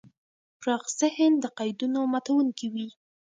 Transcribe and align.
پراخ 0.59 0.83
ذهن 0.99 1.31
د 1.39 1.45
قیدونو 1.57 1.99
ماتونکی 2.11 2.67
وي. 2.73 2.87